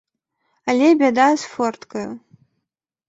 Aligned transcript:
Але 0.71 0.87
бяда 1.01 1.27
з 1.41 1.53
форткаю. 1.53 2.11